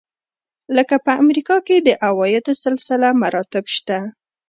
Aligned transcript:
لکه 0.75 0.95
په 1.05 1.11
امریکا 1.23 1.57
کې 1.67 1.77
د 1.79 1.89
عوایدو 2.07 2.53
سلسله 2.65 3.07
مراتب 3.21 3.65
شته. 3.75 3.97